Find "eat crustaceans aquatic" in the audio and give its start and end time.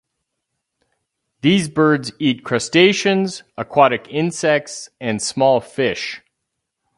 2.17-4.07